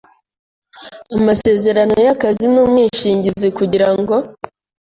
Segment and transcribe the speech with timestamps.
[1.17, 4.15] amasezerano y akazi n umwishingizi kugira ngo